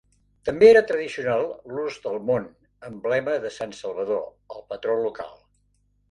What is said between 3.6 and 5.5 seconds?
Salvador, el patró local.